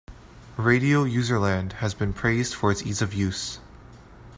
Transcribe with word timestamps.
Radio 0.57 1.05
UserLand 1.05 1.73
has 1.73 1.93
been 1.93 2.11
praised 2.11 2.55
for 2.55 2.71
its 2.71 2.81
ease 2.81 3.03
of 3.03 3.13
use. 3.13 3.59